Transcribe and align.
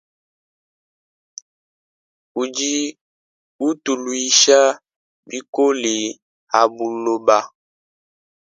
Udi 2.41 2.73
utuluisha 3.67 4.59
bikola 5.29 5.93
habuloba. 6.53 7.37